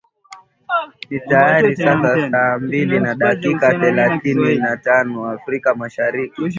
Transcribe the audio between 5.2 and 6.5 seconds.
afrika mashariki